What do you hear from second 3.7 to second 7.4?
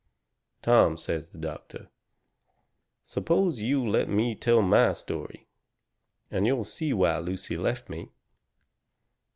let me tell my story, and you'll see why